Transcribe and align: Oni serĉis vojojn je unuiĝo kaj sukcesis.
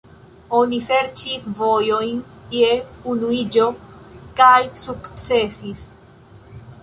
Oni 0.59 0.77
serĉis 0.85 1.43
vojojn 1.59 2.23
je 2.59 2.71
unuiĝo 3.13 3.67
kaj 4.39 4.57
sukcesis. 4.85 5.85